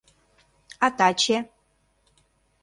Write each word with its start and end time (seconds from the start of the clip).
А 0.85 0.87
таче? 0.97 1.37